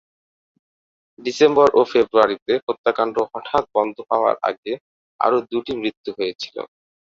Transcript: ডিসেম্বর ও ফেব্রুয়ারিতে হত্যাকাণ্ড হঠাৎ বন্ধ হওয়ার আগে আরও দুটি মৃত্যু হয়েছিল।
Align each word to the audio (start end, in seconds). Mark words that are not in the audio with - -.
ডিসেম্বর 1.19 1.67
ও 1.73 1.81
ফেব্রুয়ারিতে 1.91 2.53
হত্যাকাণ্ড 2.65 3.15
হঠাৎ 3.31 3.63
বন্ধ 3.75 3.95
হওয়ার 4.09 4.35
আগে 4.49 4.73
আরও 5.19 5.37
দুটি 5.51 5.71
মৃত্যু 5.81 6.09
হয়েছিল। 6.17 6.55